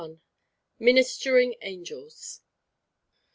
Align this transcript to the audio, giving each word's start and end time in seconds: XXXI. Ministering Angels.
XXXI. 0.01 0.19
Ministering 0.79 1.53
Angels. 1.61 2.41